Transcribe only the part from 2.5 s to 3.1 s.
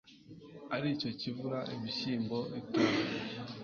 itara,